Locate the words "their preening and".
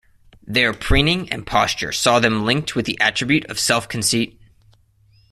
0.47-1.45